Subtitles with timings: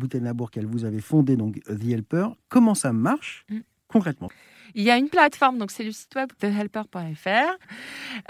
[0.00, 2.28] Boutenabourg qu'elle vous avait fondé donc The Helper.
[2.48, 3.58] Comment ça marche mm.
[3.86, 4.30] concrètement?
[4.74, 7.28] Il y a une plateforme, donc c'est le site web thehelper.fr.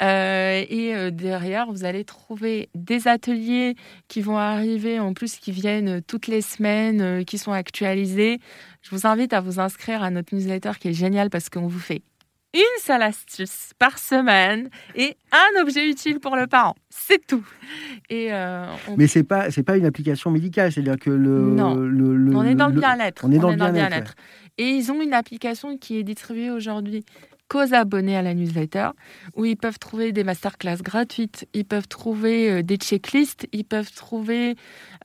[0.00, 3.76] Euh, et euh, derrière, vous allez trouver des ateliers
[4.08, 8.38] qui vont arriver, en plus qui viennent toutes les semaines, euh, qui sont actualisés.
[8.82, 11.78] Je vous invite à vous inscrire à notre newsletter qui est génial parce qu'on vous
[11.78, 12.02] fait
[12.54, 16.74] une seule astuce par semaine et un objet utile pour le parent.
[16.88, 17.46] C'est tout.
[18.08, 18.30] Et
[18.96, 21.74] Mais c'est pas c'est pas une application médicale, c'est-à-dire que le, non.
[21.74, 23.24] Le, on est dans le bien-être.
[23.24, 24.14] On est dans, le bien-être.
[24.58, 27.04] Et ils ont une application qui est distribuée aujourd'hui
[27.50, 28.90] qu'aux abonnés à la newsletter,
[29.34, 33.92] où ils peuvent trouver des masterclass gratuites, ils peuvent trouver euh, des checklists, ils peuvent
[33.92, 34.54] trouver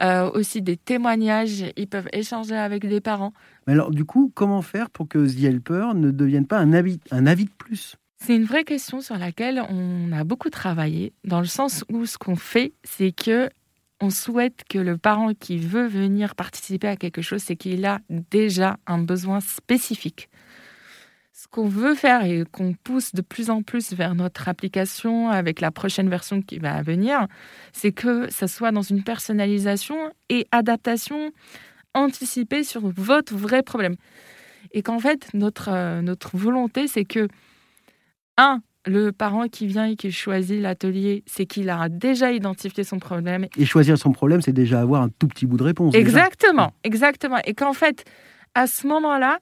[0.02, 3.34] euh, aussi des témoignages, ils peuvent échanger avec des parents.
[3.66, 7.00] Mais alors, du coup, comment faire pour que The Helper ne devienne pas un avis,
[7.10, 7.96] un avis de plus?
[8.24, 12.18] C'est une vraie question sur laquelle on a beaucoup travaillé, dans le sens où ce
[12.18, 13.50] qu'on fait, c'est que
[14.02, 18.02] on souhaite que le parent qui veut venir participer à quelque chose, c'est qu'il a
[18.10, 20.30] déjà un besoin spécifique.
[21.46, 25.62] Ce qu'on veut faire et qu'on pousse de plus en plus vers notre application avec
[25.62, 27.28] la prochaine version qui va venir,
[27.72, 29.96] c'est que ça soit dans une personnalisation
[30.30, 31.30] et adaptation
[31.94, 33.96] anticipée sur votre vrai problème.
[34.72, 37.28] Et qu'en fait, notre, euh, notre volonté, c'est que,
[38.38, 42.98] un, le parent qui vient et qui choisit l'atelier, c'est qu'il a déjà identifié son
[42.98, 43.46] problème.
[43.56, 45.94] Et choisir son problème, c'est déjà avoir un tout petit bout de réponse.
[45.94, 47.38] Exactement, exactement.
[47.46, 48.04] Et qu'en fait,
[48.56, 49.38] à ce moment-là,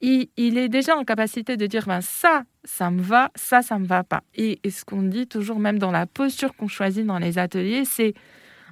[0.00, 3.86] il, est déjà en capacité de dire ben, ça, ça me va, ça, ça me
[3.86, 4.22] va pas.
[4.34, 8.14] Et, ce qu'on dit toujours, même dans la posture qu'on choisit dans les ateliers, c'est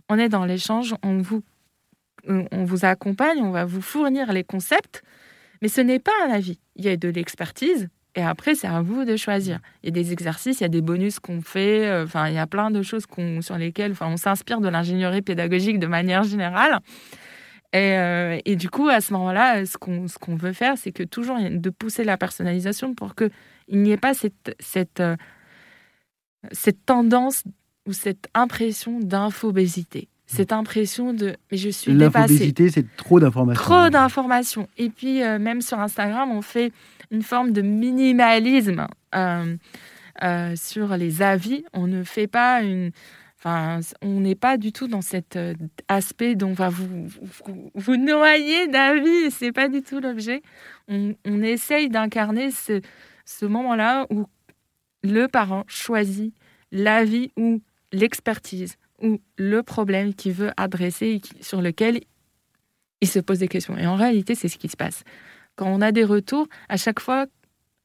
[0.08, 1.42] on est dans l'échange, on vous,
[2.28, 5.02] on vous accompagne, on va vous fournir les concepts,
[5.62, 6.58] mais ce n'est pas un avis.
[6.76, 9.58] Il y a de l'expertise, et après, c'est à vous de choisir.
[9.82, 11.86] Il y a des exercices, il y a des bonus qu'on fait.
[11.86, 13.06] Euh, enfin, il y a plein de choses
[13.40, 16.80] sur lesquelles on s'inspire de l'ingénierie pédagogique de manière générale.
[17.72, 20.92] Et, euh, et, du coup, à ce moment-là, ce qu'on ce qu'on veut faire, c'est
[20.92, 23.30] que toujours de pousser la personnalisation pour qu'il
[23.70, 25.16] n'y ait pas cette, cette, euh,
[26.50, 27.44] cette tendance
[27.86, 30.08] ou cette impression d'infobésité.
[30.26, 32.34] Cette impression de mais je suis dépassée.
[32.34, 33.62] L'infobésité, c'est trop d'informations.
[33.62, 34.68] Trop d'informations.
[34.78, 36.72] Et puis, même sur Instagram, on fait
[37.12, 39.56] une forme de minimalisme euh,
[40.24, 41.64] euh, sur les avis.
[41.72, 42.90] On ne fait pas une.
[43.44, 45.54] On n'est pas du tout dans cet euh,
[45.88, 47.08] aspect dont va vous,
[47.74, 49.30] vous, noyer d'avis.
[49.30, 50.42] C'est pas du tout l'objet.
[50.88, 52.80] On, essaye d'incarner ce,
[53.24, 54.26] ce moment-là où
[55.02, 56.34] le parent choisit
[56.70, 57.60] l'avis ou
[57.92, 62.00] l'expertise ou le problème qu'il veut adresser et sur lequel
[63.00, 63.76] il se pose des questions.
[63.76, 65.02] Et en réalité, c'est ce qui se passe
[65.56, 67.26] quand on a des retours, à chaque fois,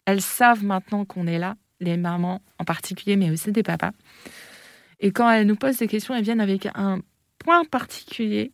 [0.05, 3.91] elles savent maintenant qu'on est là, les mamans en particulier, mais aussi des papas.
[4.99, 7.01] Et quand elles nous posent des questions, elles viennent avec un
[7.39, 8.51] point particulier.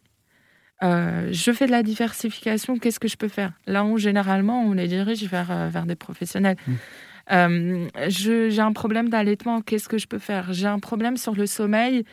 [0.84, 3.54] Euh, je fais de la diversification, qu'est-ce que je peux faire?
[3.68, 6.58] Là où généralement on les dirige vers, euh, vers des professionnels.
[6.68, 6.74] Mmh.
[7.32, 10.52] Euh, j'ai un problème d'allaitement, qu'est-ce que je peux faire?
[10.52, 12.04] J'ai un problème sur le sommeil,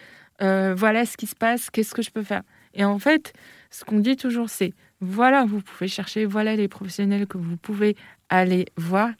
[0.40, 2.42] voilà ce qui se passe, qu'est-ce que je peux faire?
[2.74, 3.32] Et en fait,
[3.70, 7.96] ce qu'on dit toujours, c'est voilà, vous pouvez chercher, voilà les professionnels que vous pouvez
[8.28, 9.10] aller voir.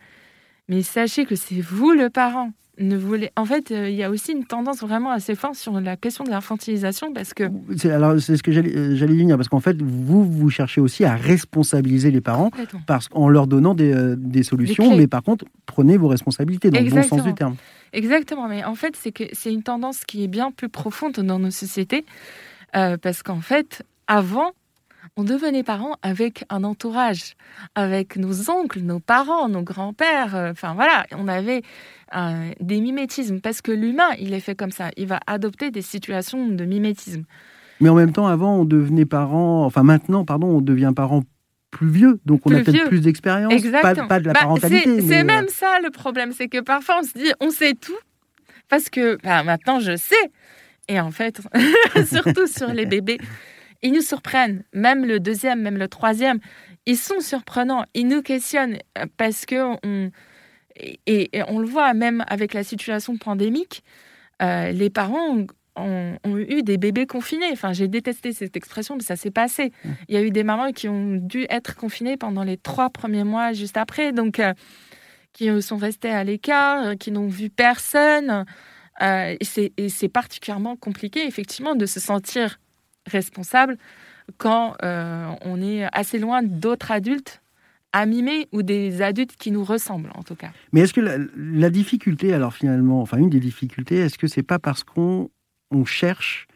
[0.69, 2.53] Mais sachez que c'est vous le parent.
[2.81, 2.99] Ne.
[3.37, 6.25] En fait, euh, il y a aussi une tendance vraiment assez forte sur la question
[6.25, 7.45] de l'infantilisation parce que.
[7.89, 11.05] Alors, c'est ce que j'allais euh, y venir parce qu'en fait, vous, vous cherchez aussi
[11.05, 12.51] à responsabiliser les parents
[12.87, 16.81] parce, en leur donnant des, euh, des solutions, mais par contre, prenez vos responsabilités dans
[16.81, 17.57] le bon sens du terme.
[17.93, 21.39] Exactement, mais en fait, c'est que c'est une tendance qui est bien plus profonde dans
[21.39, 22.05] nos sociétés
[22.73, 24.53] parce qu'en fait, avant,
[25.17, 27.35] on devenait parents avec un entourage,
[27.75, 30.35] avec nos oncles, nos parents, nos grands-pères.
[30.35, 31.63] Euh, enfin voilà, on avait
[32.17, 34.91] euh, des mimétismes parce que l'humain, il est fait comme ça.
[34.97, 37.25] Il va adopter des situations de mimétisme.
[37.81, 41.23] Mais en même temps, avant, on devenait parents, enfin maintenant, pardon, on devient parents
[41.71, 45.01] plus vieux, donc on a peut-être plus d'expérience, pas, pas, de la bah, parentalité.
[45.03, 47.97] C'est même euh, ça le problème, c'est que parfois on se dit on sait tout,
[48.69, 50.17] parce que bah, maintenant je sais.
[50.89, 51.41] Et en fait,
[52.07, 53.19] surtout sur les bébés,
[53.83, 54.65] ils nous surprennent.
[54.73, 56.41] Même le deuxième, même le troisième,
[56.87, 57.85] ils sont surprenants.
[57.95, 60.11] Ils nous questionnent euh, parce que on,
[61.07, 63.83] et, on le voit même avec la situation pandémique,
[64.43, 65.45] euh, les parents
[65.77, 67.51] ont, eu des bébés confinés.
[67.53, 69.73] Enfin, j'ai détesté cette expression, mais ça s'est passé.
[69.85, 69.89] Mmh.
[70.09, 73.25] Il y a eu des mamans qui ont dû être confinées pendant les trois premiers
[73.25, 74.53] mois juste après, donc euh,
[75.33, 78.45] qui sont restées à l'écart, qui n'ont vu personne.
[79.01, 82.59] et c'est particulièrement compliqué, effectivement, de se sentir
[83.07, 83.77] responsable
[84.39, 87.43] quand euh, on est assez loin d'autres adultes
[87.93, 90.51] à mimer ou des adultes qui nous ressemblent en tout cas.
[90.73, 94.61] Mais est-ce que la, difficulté, alors finalement, enfin une des difficultés, est-ce que c'est pas
[94.61, 95.31] parce qu'on
[95.73, 96.47] on cherche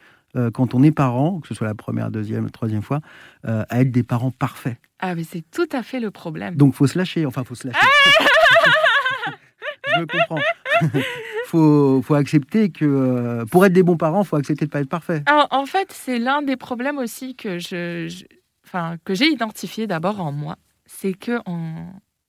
[0.52, 3.00] quand on est parent, que ce soit la première, deuxième, troisième fois,
[3.44, 4.78] à être des parents parfaits?
[4.98, 6.56] Ah, mais c'est tout à fait le problème.
[6.56, 7.26] Donc, faut se lâcher.
[7.26, 7.78] Enfin, faut se lâcher.
[9.98, 10.40] Je comprends.
[11.46, 15.22] faut, faut accepter que pour être des bons parents, faut accepter de pas être parfait.
[15.28, 18.24] en fait, c'est l'un des problèmes aussi que je,
[18.66, 20.56] enfin, que j'ai identifié d'abord en moi,
[20.86, 21.86] c'est que en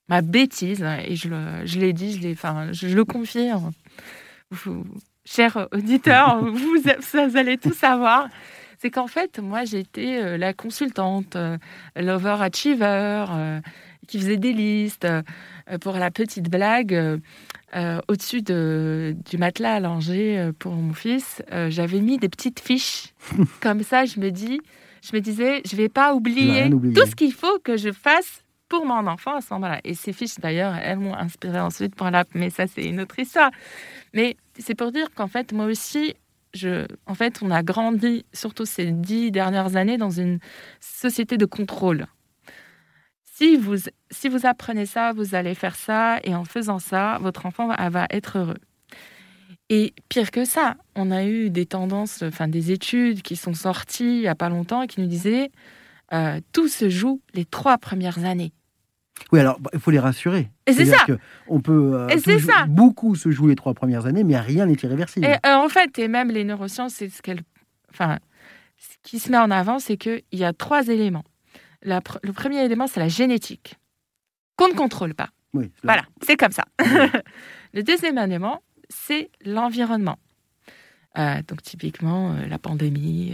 [0.08, 3.50] ma bêtise et je, le, je l'ai dit, je l'ai, enfin, je, le confie,
[5.26, 8.30] chers auditeurs, vous, vous, allez tout savoir.
[8.78, 11.58] C'est qu'en fait, moi, j'étais euh, la consultante, euh,
[11.96, 13.62] l'overachiever, euh,
[14.08, 15.08] qui faisait des listes.
[15.82, 17.20] Pour la petite blague,
[18.08, 23.14] au-dessus de, du matelas allongé pour mon fils, j'avais mis des petites fiches.
[23.62, 24.62] Comme ça, je me dis,
[25.04, 28.86] je me disais, je vais pas oublier tout ce qu'il faut que je fasse pour
[28.86, 29.80] mon enfant à ce moment-là.
[29.84, 33.18] Et ces fiches, d'ailleurs, elles m'ont inspiré ensuite pour l'app, mais ça, c'est une autre
[33.20, 33.52] histoire.
[34.14, 36.16] Mais c'est pour dire qu'en fait, moi aussi,
[36.54, 40.40] je, en fait, on a grandi, surtout ces dix dernières années, dans une
[40.80, 42.08] société de contrôle.
[43.38, 43.76] Si vous,
[44.12, 47.90] si vous apprenez ça, vous allez faire ça, et en faisant ça, votre enfant va,
[47.90, 48.58] va être heureux.
[49.70, 54.20] Et pire que ça, on a eu des tendances, enfin des études qui sont sorties
[54.20, 55.52] il n'y a pas longtemps et qui nous disaient
[56.14, 58.54] euh, tout se joue les trois premières années.
[59.34, 60.50] Oui, alors bah, il faut les rassurer.
[60.66, 61.06] Et c'est ça.
[61.50, 62.66] on peut euh, ça.
[62.68, 65.26] beaucoup se joue les trois premières années, mais rien n'est irréversible.
[65.26, 67.42] Et, euh, en fait, et même les neurosciences, c'est ce qu'elle,
[67.92, 68.20] enfin,
[68.78, 71.26] ce qui se met en avant, c'est qu'il y a trois éléments.
[71.86, 73.76] Le premier élément, c'est la génétique,
[74.58, 75.30] qu'on ne contrôle pas.
[75.54, 76.66] Oui, voilà, c'est comme ça.
[77.74, 80.18] le deuxième élément, c'est l'environnement.
[81.16, 83.34] donc typiquement la pandémie,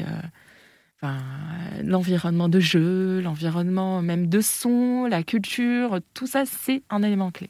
[1.84, 7.50] l'environnement de jeu, l'environnement même de son, la culture, tout ça, c'est un élément clé.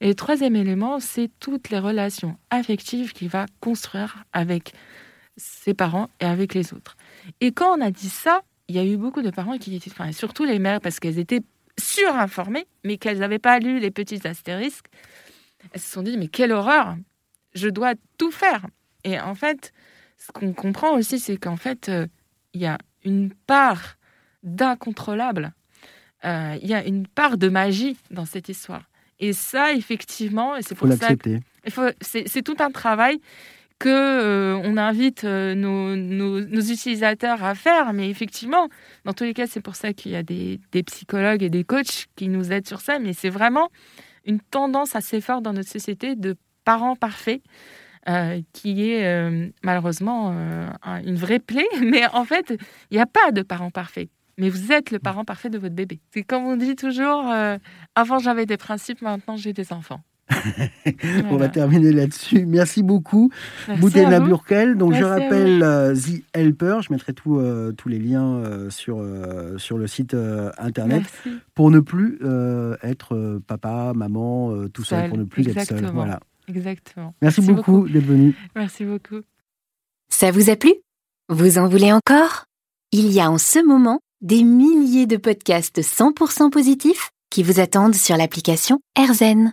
[0.00, 4.74] Et le troisième élément, c'est toutes les relations affectives qu'il va construire avec
[5.36, 6.96] ses parents et avec les autres.
[7.40, 9.90] Et quand on a dit ça, il y a eu beaucoup de parents qui étaient,
[9.90, 11.42] enfin, surtout les mères, parce qu'elles étaient
[11.78, 14.86] surinformées, mais qu'elles n'avaient pas lu les petits astérisques,
[15.72, 16.96] elles se sont dit, mais quelle horreur,
[17.54, 18.66] je dois tout faire.
[19.04, 19.72] Et en fait,
[20.18, 22.06] ce qu'on comprend aussi, c'est qu'en fait, euh,
[22.54, 23.96] il y a une part
[24.42, 25.52] d'incontrôlable.
[26.24, 28.84] Euh, il y a une part de magie dans cette histoire.
[29.18, 31.08] Et ça, effectivement, et c'est pour ça
[32.00, 33.20] c'est tout un travail
[33.82, 37.92] que euh, on invite euh, nos, utilisateurs à faire.
[37.92, 38.68] Mais effectivement,
[39.04, 42.06] dans tous les cas, c'est pour ça qu'il y a des, psychologues et des coachs
[42.14, 43.00] qui nous aident sur ça.
[43.00, 43.70] Mais c'est vraiment
[44.24, 47.42] une tendance assez forte dans notre société de parents parfaits.
[48.08, 50.34] Euh, qui est malheureusement
[51.04, 51.68] une vraie plaie.
[51.80, 52.52] Mais en fait,
[52.90, 54.08] il n'y a pas de parent parfait.
[54.38, 56.00] Mais vous êtes le parent parfait de votre bébé.
[56.10, 57.32] C'est comme on dit toujours,
[57.94, 60.00] avant j'avais des principes, maintenant j'ai des enfants.
[61.30, 62.46] On va terminer là-dessus.
[62.46, 63.30] Merci beaucoup,
[63.78, 64.76] Boutena Burkel.
[64.76, 65.60] Donc, je rappelle
[65.94, 66.78] The Helper.
[66.82, 69.04] Je mettrai tous les liens sur,
[69.58, 70.16] sur le site
[70.58, 71.04] internet
[71.54, 72.18] pour ne plus
[72.82, 75.86] être papa, maman, tout seul, pour ne plus être seul.
[75.92, 76.20] Voilà.
[76.48, 77.14] Exactement.
[77.22, 78.36] Merci, beaucoup, d'être venu.
[78.56, 79.20] Merci beaucoup.
[80.08, 80.74] Ça vous a plu?
[81.28, 82.44] Vous en voulez encore?
[82.90, 87.94] Il y a en ce moment des milliers de podcasts 100% positifs qui vous attendent
[87.94, 89.52] sur l'application AirZen.